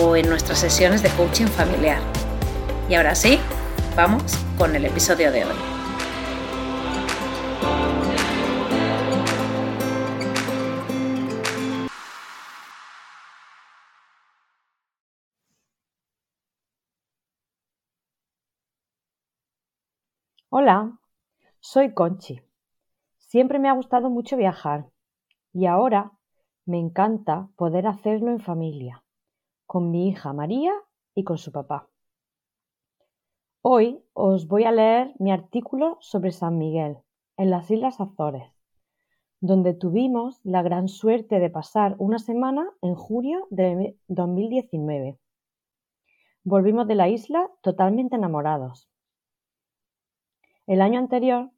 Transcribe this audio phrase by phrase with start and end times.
[0.00, 2.00] o en nuestras sesiones de coaching familiar.
[2.88, 3.38] Y ahora sí,
[3.96, 5.56] vamos con el episodio de hoy.
[20.54, 20.98] Hola,
[21.60, 22.42] soy Conchi.
[23.18, 24.86] Siempre me ha gustado mucho viajar
[25.54, 26.12] y ahora
[26.66, 29.01] me encanta poder hacerlo en familia,
[29.72, 30.74] con mi hija María
[31.14, 31.88] y con su papá.
[33.62, 36.98] Hoy os voy a leer mi artículo sobre San Miguel,
[37.38, 38.52] en las Islas Azores,
[39.40, 45.18] donde tuvimos la gran suerte de pasar una semana en julio de 2019.
[46.44, 48.90] Volvimos de la isla totalmente enamorados.
[50.66, 51.50] El año anterior,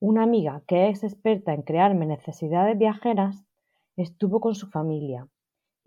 [0.00, 3.44] una amiga que es experta en crearme necesidades viajeras
[3.94, 5.28] Estuvo con su familia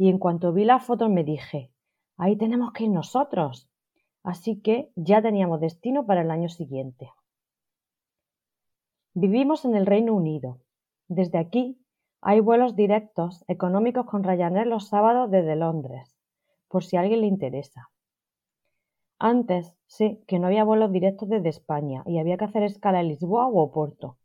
[0.01, 1.71] y en cuanto vi las fotos me dije,
[2.17, 3.69] ahí tenemos que ir nosotros.
[4.23, 7.11] Así que ya teníamos destino para el año siguiente.
[9.13, 10.57] Vivimos en el Reino Unido.
[11.07, 11.77] Desde aquí
[12.19, 16.17] hay vuelos directos económicos con Ryanair los sábados desde Londres,
[16.67, 17.91] por si a alguien le interesa.
[19.19, 23.09] Antes sé que no había vuelos directos desde España y había que hacer escala en
[23.09, 24.17] Lisboa o Oporto,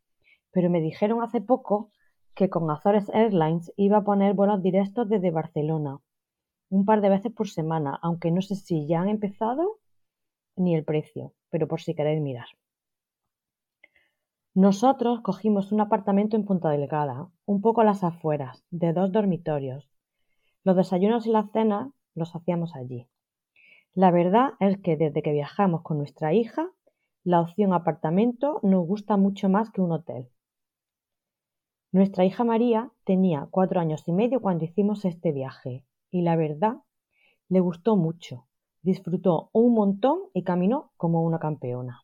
[0.52, 1.90] pero me dijeron hace poco
[2.36, 6.00] que con Azores Airlines iba a poner vuelos directos desde Barcelona,
[6.68, 9.78] un par de veces por semana, aunque no sé si ya han empezado
[10.54, 12.46] ni el precio, pero por si queréis mirar.
[14.52, 19.88] Nosotros cogimos un apartamento en Punta Delgada, un poco a las afueras, de dos dormitorios.
[20.62, 23.06] Los desayunos y las cenas los hacíamos allí.
[23.94, 26.68] La verdad es que desde que viajamos con nuestra hija,
[27.24, 30.28] la opción apartamento nos gusta mucho más que un hotel.
[31.96, 36.82] Nuestra hija María tenía cuatro años y medio cuando hicimos este viaje y la verdad
[37.48, 38.46] le gustó mucho,
[38.82, 42.02] disfrutó un montón y caminó como una campeona.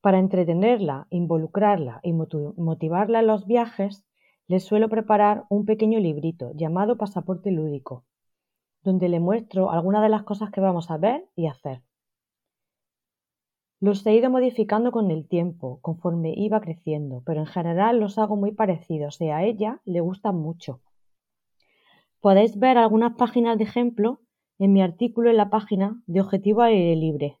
[0.00, 4.06] Para entretenerla, involucrarla y motivarla en los viajes,
[4.46, 8.04] le suelo preparar un pequeño librito llamado Pasaporte Lúdico,
[8.84, 11.82] donde le muestro algunas de las cosas que vamos a ver y hacer.
[13.80, 18.34] Los he ido modificando con el tiempo, conforme iba creciendo, pero en general los hago
[18.34, 20.80] muy parecidos y a ella le gustan mucho.
[22.20, 24.20] Podéis ver algunas páginas de ejemplo
[24.58, 27.38] en mi artículo en la página de Objetivo Aire Libre.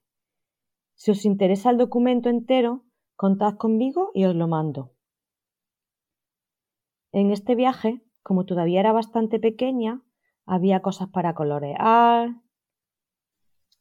[0.94, 2.84] Si os interesa el documento entero,
[3.16, 4.92] contad conmigo y os lo mando.
[7.10, 10.02] En este viaje, como todavía era bastante pequeña,
[10.46, 12.36] había cosas para colorear,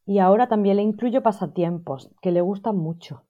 [0.08, 3.24] y ahora también le incluyo pasatiempos que le gustan mucho,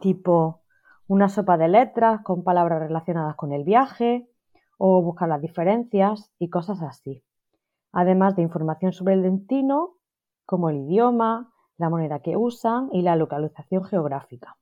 [0.00, 0.60] tipo
[1.06, 4.28] una sopa de letras con palabras relacionadas con el viaje
[4.76, 7.22] o buscar las diferencias y cosas así.
[7.92, 9.94] Además de información sobre el destino,
[10.44, 14.56] como el idioma, la moneda que usan y la localización geográfica.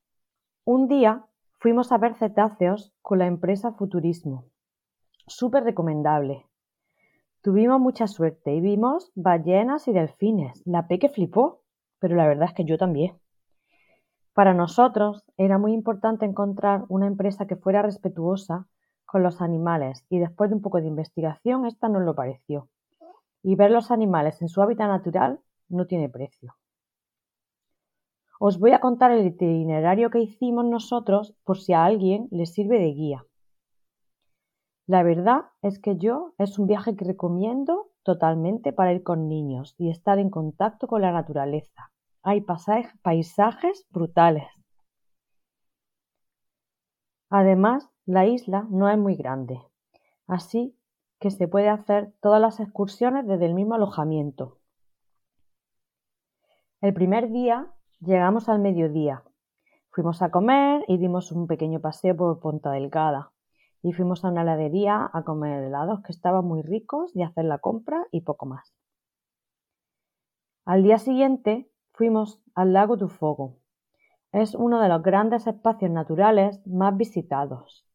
[0.67, 1.25] Un día
[1.59, 4.45] fuimos a ver cetáceos con la empresa Futurismo.
[5.27, 6.45] Súper recomendable.
[7.45, 10.63] Tuvimos mucha suerte y vimos ballenas y delfines.
[10.65, 11.61] La Peque flipó,
[11.99, 13.19] pero la verdad es que yo también.
[14.33, 18.67] Para nosotros era muy importante encontrar una empresa que fuera respetuosa
[19.05, 22.71] con los animales y después de un poco de investigación esta nos lo pareció.
[23.43, 25.39] Y ver los animales en su hábitat natural
[25.69, 26.57] no tiene precio.
[28.41, 32.79] Os voy a contar el itinerario que hicimos nosotros por si a alguien le sirve
[32.79, 33.27] de guía.
[34.87, 39.75] La verdad es que yo es un viaje que recomiendo totalmente para ir con niños
[39.79, 41.91] y estar en contacto con la naturaleza.
[42.23, 42.45] Hay
[43.03, 44.47] paisajes brutales.
[47.31, 49.61] Además, la isla no es muy grande,
[50.27, 50.77] así
[51.19, 54.59] que se puede hacer todas las excursiones desde el mismo alojamiento.
[56.83, 59.23] El primer día llegamos al mediodía.
[59.91, 63.34] Fuimos a comer y dimos un pequeño paseo por Ponta Delgada.
[63.85, 67.59] Y fuimos a una heladería a comer helados que estaban muy ricos y hacer la
[67.59, 68.75] compra y poco más.
[70.65, 73.59] Al día siguiente fuimos al lago Tufogo.
[74.33, 77.87] Es uno de los grandes espacios naturales más visitados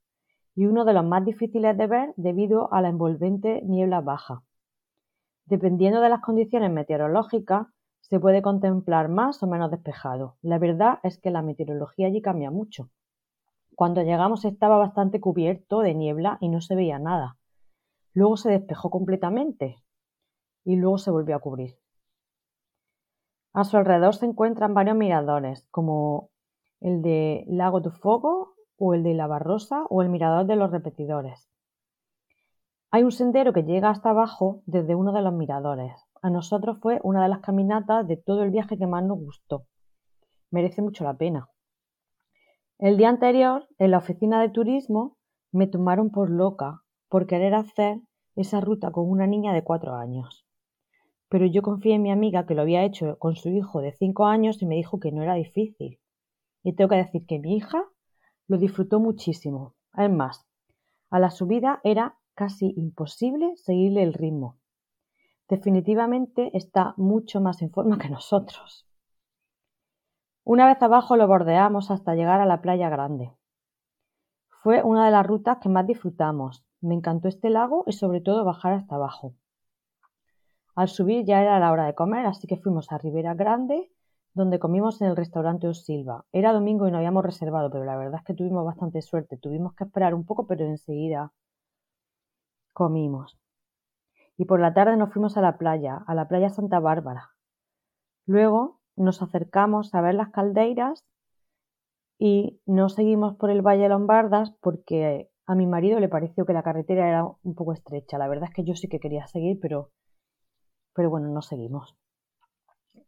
[0.55, 4.43] y uno de los más difíciles de ver debido a la envolvente niebla baja.
[5.45, 7.65] Dependiendo de las condiciones meteorológicas,
[8.01, 10.37] se puede contemplar más o menos despejado.
[10.43, 12.91] La verdad es que la meteorología allí cambia mucho.
[13.79, 17.37] Cuando llegamos estaba bastante cubierto de niebla y no se veía nada.
[18.11, 19.77] Luego se despejó completamente
[20.65, 21.77] y luego se volvió a cubrir.
[23.53, 26.29] A su alrededor se encuentran varios miradores, como
[26.81, 30.71] el de Lago de Fuego o el de la Barrosa o el mirador de los
[30.71, 31.49] repetidores.
[32.91, 35.93] Hay un sendero que llega hasta abajo desde uno de los miradores.
[36.21, 39.63] A nosotros fue una de las caminatas de todo el viaje que más nos gustó.
[40.51, 41.47] Merece mucho la pena.
[42.81, 45.17] El día anterior, en la oficina de turismo,
[45.51, 47.99] me tomaron por loca por querer hacer
[48.37, 50.47] esa ruta con una niña de cuatro años.
[51.27, 54.27] Pero yo confié en mi amiga que lo había hecho con su hijo de cinco
[54.27, 55.99] años y me dijo que no era difícil.
[56.63, 57.83] Y tengo que decir que mi hija
[58.47, 59.75] lo disfrutó muchísimo.
[59.97, 60.47] Es más,
[61.09, 64.57] a la subida era casi imposible seguirle el ritmo.
[65.49, 68.88] Definitivamente está mucho más en forma que nosotros.
[70.51, 73.31] Una vez abajo lo bordeamos hasta llegar a la playa grande.
[74.63, 76.65] Fue una de las rutas que más disfrutamos.
[76.81, 79.35] Me encantó este lago y sobre todo bajar hasta abajo.
[80.73, 83.91] Al subir ya era la hora de comer, así que fuimos a Ribera Grande
[84.33, 86.25] donde comimos en el restaurante Os Silva.
[86.31, 89.37] Era domingo y no habíamos reservado, pero la verdad es que tuvimos bastante suerte.
[89.37, 91.31] Tuvimos que esperar un poco, pero enseguida
[92.73, 93.37] comimos.
[94.35, 97.35] Y por la tarde nos fuimos a la playa, a la playa Santa Bárbara.
[98.25, 101.05] Luego nos acercamos a ver las caldeiras
[102.17, 106.63] y no seguimos por el Valle Lombardas porque a mi marido le pareció que la
[106.63, 108.17] carretera era un poco estrecha.
[108.17, 109.91] La verdad es que yo sí que quería seguir, pero,
[110.93, 111.95] pero bueno, no seguimos.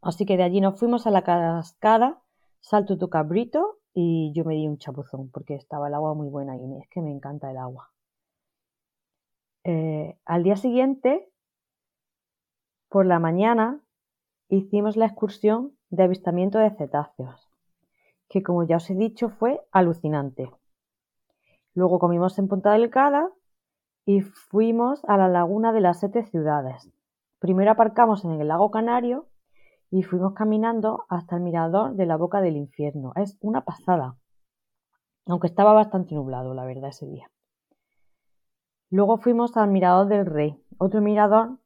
[0.00, 2.22] Así que de allí nos fuimos a la cascada
[2.60, 6.56] Salto tu Cabrito y yo me di un chapuzón porque estaba el agua muy buena
[6.56, 7.92] y es que me encanta el agua.
[9.64, 11.28] Eh, al día siguiente,
[12.88, 13.80] por la mañana,
[14.48, 17.48] hicimos la excursión de avistamiento de cetáceos,
[18.28, 20.50] que como ya os he dicho fue alucinante.
[21.74, 23.30] Luego comimos en Punta Delgada
[24.06, 26.90] y fuimos a la laguna de las siete ciudades.
[27.38, 29.28] Primero aparcamos en el lago Canario
[29.90, 33.12] y fuimos caminando hasta el mirador de la boca del infierno.
[33.14, 34.16] Es una pasada,
[35.26, 37.30] aunque estaba bastante nublado, la verdad, ese día.
[38.88, 41.58] Luego fuimos al mirador del rey, otro mirador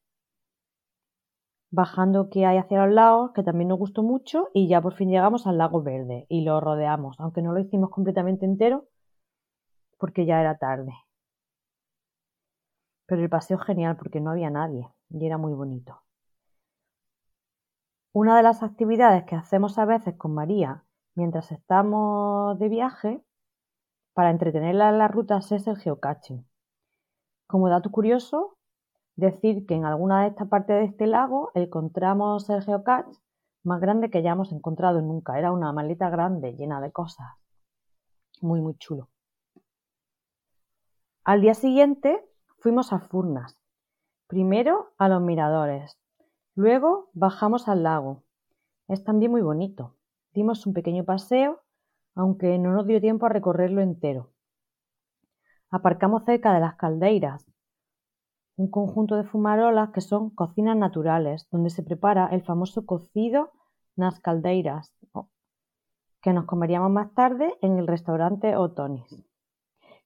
[1.70, 5.10] bajando que hay hacia los lados, que también nos gustó mucho, y ya por fin
[5.10, 8.88] llegamos al lago verde y lo rodeamos, aunque no lo hicimos completamente entero
[9.98, 10.92] porque ya era tarde.
[13.06, 16.02] Pero el paseo genial porque no había nadie y era muy bonito.
[18.12, 20.84] Una de las actividades que hacemos a veces con María
[21.14, 23.22] mientras estamos de viaje
[24.14, 26.46] para entretenerla en las rutas es el geocaching.
[27.46, 28.55] Como dato curioso,
[29.16, 33.18] decir que en alguna de estas partes de este lago encontramos el geocache
[33.64, 35.38] más grande que hayamos encontrado nunca.
[35.38, 37.26] Era una maleta grande llena de cosas.
[38.40, 39.08] Muy, muy chulo.
[41.24, 42.24] Al día siguiente
[42.58, 43.58] fuimos a Furnas.
[44.28, 45.98] Primero a los miradores,
[46.56, 48.22] Luego bajamos al lago.
[48.88, 49.94] Es también muy bonito.
[50.32, 51.60] Dimos un pequeño paseo,
[52.14, 54.30] aunque no nos dio tiempo a recorrerlo entero.
[55.68, 57.44] Aparcamos cerca de las caldeiras,
[58.56, 63.52] un conjunto de fumarolas que son cocinas naturales, donde se prepara el famoso cocido
[63.96, 64.94] nas caldeiras,
[66.22, 69.24] que nos comeríamos más tarde en el restaurante Otonis.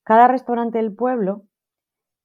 [0.03, 1.45] Cada restaurante del pueblo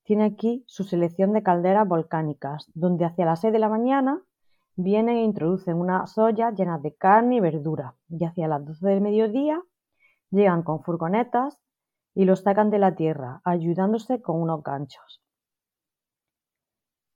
[0.03, 4.21] tiene aquí su selección de calderas volcánicas, donde hacia las 6 de la mañana
[4.75, 9.01] vienen e introducen unas ollas llenas de carne y verdura, y hacia las 12 del
[9.01, 9.61] mediodía
[10.31, 11.61] llegan con furgonetas
[12.13, 15.24] y los sacan de la tierra, ayudándose con unos ganchos.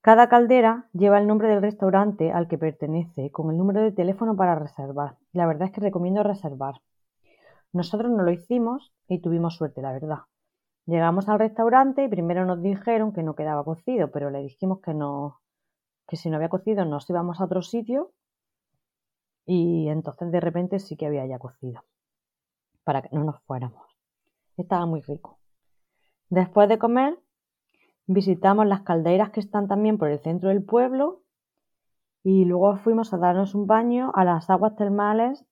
[0.02, 4.36] Cada caldera lleva el nombre del restaurante al que pertenece, con el número de teléfono
[4.36, 5.18] para reservar.
[5.34, 6.76] La verdad es que recomiendo reservar.
[7.74, 10.20] Nosotros no lo hicimos y tuvimos suerte, la verdad.
[10.86, 14.94] Llegamos al restaurante y primero nos dijeron que no quedaba cocido, pero le dijimos que
[14.94, 15.42] no,
[16.08, 18.12] que si no había cocido nos íbamos a otro sitio
[19.46, 21.84] y entonces de repente sí que había ya cocido
[22.84, 23.86] para que no nos fuéramos.
[24.58, 25.40] Estaba muy rico.
[26.30, 27.20] Después de comer,
[28.12, 31.22] Visitamos las calderas que están también por el centro del pueblo
[32.24, 35.46] y luego fuimos a darnos un baño a las aguas termales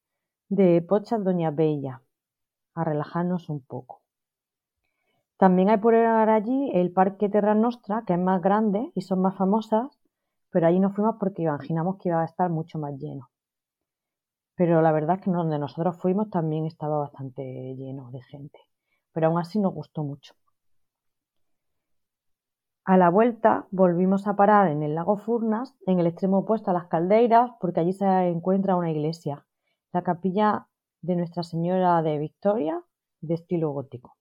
[0.49, 2.01] de Pochas Doña Bella,
[2.73, 4.01] a relajarnos un poco.
[5.37, 9.37] También hay por allí el Parque Terra Nostra, que es más grande y son más
[9.37, 9.95] famosas,
[10.49, 13.29] pero allí no fuimos porque imaginamos que iba a estar mucho más lleno.
[14.55, 18.57] Pero la verdad es que donde nosotros fuimos también estaba bastante lleno de gente,
[19.11, 20.33] pero aún así nos gustó mucho.
[22.87, 26.73] A la vuelta volvimos a parar en el lago Furnas, en el extremo opuesto a
[26.73, 29.45] las caldeiras, porque allí se encuentra una iglesia,
[29.91, 30.69] la capilla
[31.01, 32.81] de Nuestra Señora de Victoria,
[33.19, 34.15] de estilo gótico.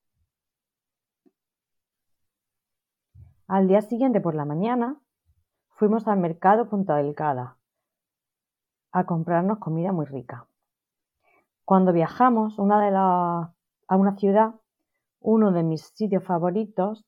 [3.47, 5.01] Al día siguiente por la mañana
[5.69, 7.59] fuimos al mercado Punta Delgada
[8.91, 10.49] a comprarnos comida muy rica.
[11.65, 14.57] Cuando viajamos una de a una ciudad,
[15.21, 17.07] uno de mis sitios favoritos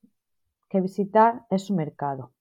[0.69, 2.33] que visitar es su mercado.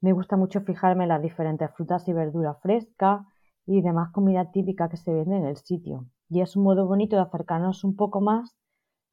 [0.00, 3.26] Me gusta mucho fijarme en las diferentes frutas y verduras frescas
[3.66, 6.06] y demás comida típica que se vende en el sitio.
[6.28, 8.56] Y es un modo bonito de acercarnos un poco más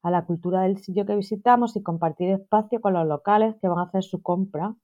[0.02, 3.78] a la cultura del sitio que visitamos y compartir espacio con los locales que van
[3.78, 4.76] a hacer su compra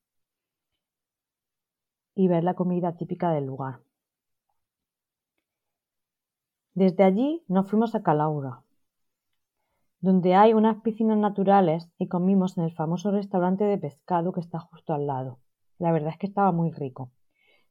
[2.14, 3.81] y ver la comida típica del lugar.
[6.75, 8.62] Desde allí nos fuimos a Calaura,
[10.00, 14.59] donde hay unas piscinas naturales y comimos en el famoso restaurante de pescado que está
[14.59, 15.40] justo al lado.
[15.78, 17.12] La verdad es que estaba muy rico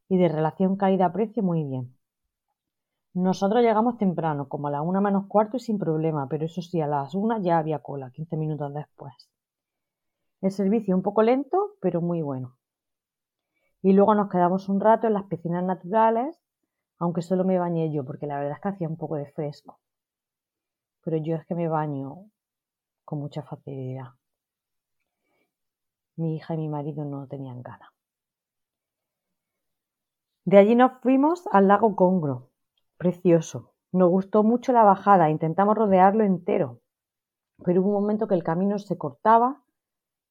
[0.08, 1.96] y de relación calidad-precio muy bien.
[3.14, 6.80] Nosotros llegamos temprano, como a la una menos cuarto y sin problema, pero eso sí,
[6.80, 9.12] a las una ya había cola, 15 minutos después.
[10.40, 12.56] El servicio un poco lento, pero muy bueno.
[13.82, 16.40] Y luego nos quedamos un rato en las piscinas naturales,
[16.98, 19.80] aunque solo me bañé yo, porque la verdad es que hacía un poco de fresco
[21.02, 22.30] pero yo es que me baño
[23.04, 24.10] con mucha facilidad.
[26.16, 27.90] Mi hija y mi marido no tenían ganas.
[30.44, 32.48] De allí nos fuimos al lago Congro,
[32.96, 33.72] precioso.
[33.92, 36.80] Nos gustó mucho la bajada, intentamos rodearlo entero,
[37.64, 39.62] pero hubo un momento que el camino se cortaba,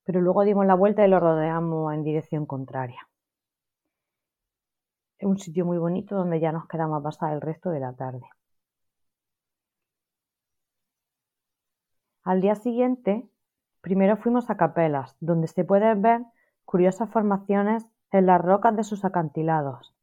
[0.04, 3.08] pero luego dimos la vuelta y lo rodeamos en dirección contraria.
[5.18, 7.94] Es un sitio muy bonito donde ya nos quedamos a pasar el resto de la
[7.94, 8.26] tarde.
[12.30, 13.28] Al día siguiente,
[13.82, 16.22] primero fuimos a Capelas, donde se pueden ver
[16.64, 19.96] curiosas formaciones en las rocas de sus acantilados.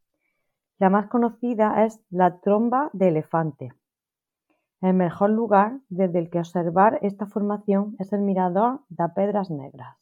[0.80, 3.74] La más conocida es la tromba de elefante.
[4.80, 9.96] El mejor lugar desde el que observar esta formación es el mirador de Pedras Negras.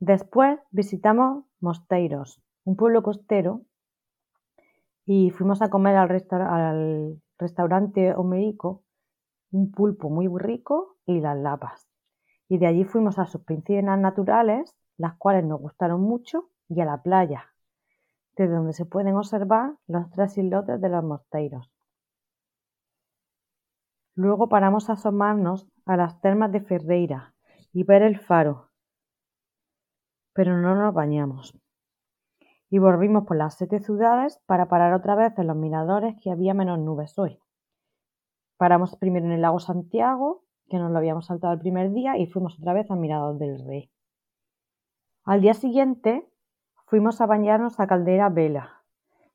[0.00, 3.60] Después visitamos Mosteiros, un pueblo costero,
[5.04, 8.84] y fuimos a comer al, al restaurante Homerico,
[9.50, 11.88] un pulpo muy rico y las lapas.
[12.48, 16.84] Y de allí fuimos a sus piscinas naturales, las cuales nos gustaron mucho, y a
[16.84, 17.46] la playa,
[18.36, 21.70] desde donde se pueden observar los tres islotes de los mosteiros.
[24.14, 27.34] Luego paramos a asomarnos a las termas de Ferreira
[27.72, 28.70] y ver el faro,
[30.32, 31.56] pero no nos bañamos.
[32.70, 36.52] Y volvimos por las siete ciudades para parar otra vez en los miradores que había
[36.52, 37.40] menos nubes hoy.
[38.58, 42.26] Paramos primero en el lago Santiago, que nos lo habíamos saltado el primer día, y
[42.26, 43.90] fuimos otra vez al Mirador del Rey.
[45.24, 46.28] Al día siguiente
[46.86, 48.82] fuimos a bañarnos a Caldera Vela,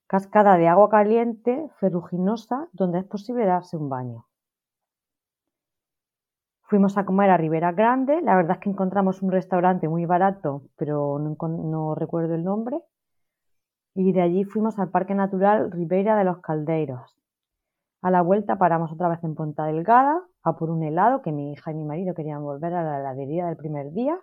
[0.07, 4.25] cascada de agua caliente, ferruginosa, donde es posible darse un baño.
[6.63, 10.63] Fuimos a comer a Ribera Grande, la verdad es que encontramos un restaurante muy barato,
[10.75, 12.81] pero no, no recuerdo el nombre,
[13.95, 17.22] y de allí fuimos al Parque Natural Ribera de los Caldeiros,
[18.03, 21.53] a la vuelta paramos otra vez en Punta Delgada a por un helado que mi
[21.53, 24.19] hija y mi marido querían volver a la heladería del primer día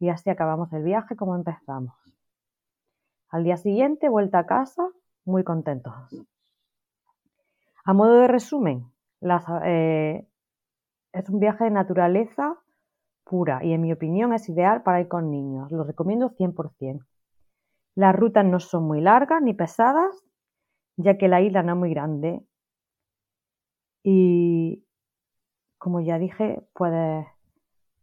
[0.00, 1.94] y así acabamos el viaje como empezamos.
[3.30, 4.88] Al día siguiente, vuelta a casa,
[5.24, 5.94] muy contentos.
[7.84, 8.90] A modo de resumen,
[9.64, 10.26] eh,
[11.12, 12.58] es un viaje de naturaleza
[13.22, 15.70] pura y en mi opinión es ideal para ir con niños.
[15.70, 17.06] Lo recomiendo 100%.
[17.94, 20.24] Las rutas no son muy largas ni pesadas,
[20.96, 22.44] ya que la isla no es muy grande
[24.08, 24.86] y
[25.78, 27.26] como ya dije, puedes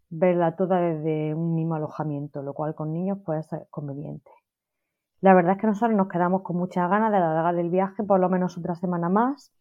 [0.10, 4.30] verla toda desde un mismo alojamiento, lo cual con niños puede ser conveniente.
[5.22, 8.20] La verdad es que nosotros nos quedamos con muchas ganas de alargar el viaje por
[8.20, 9.54] lo menos otra semana más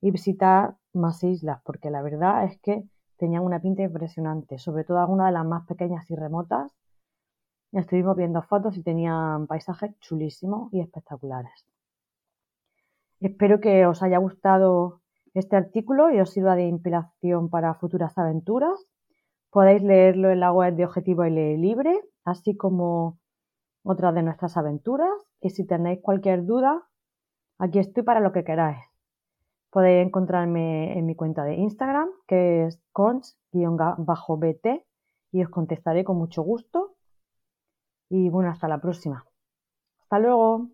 [0.00, 2.84] y visitar más islas, porque la verdad es que
[3.18, 6.74] tenían una pinta impresionante, sobre todo algunas de las más pequeñas y remotas.
[7.72, 11.66] Estuvimos viendo fotos y tenían paisajes chulísimos y espectaculares.
[13.20, 15.02] Espero que os haya gustado
[15.34, 18.86] este artículo y os sirva de inspiración para futuras aventuras.
[19.50, 23.18] Podéis leerlo en la web de Objetivo L Libre, así como
[23.82, 25.12] otras de nuestras aventuras.
[25.40, 26.82] Y si tenéis cualquier duda,
[27.58, 28.78] aquí estoy para lo que queráis.
[29.70, 34.86] Podéis encontrarme en mi cuenta de Instagram, que es cons-bt,
[35.32, 36.94] y os contestaré con mucho gusto.
[38.08, 39.24] Y bueno, hasta la próxima.
[40.02, 40.73] Hasta luego.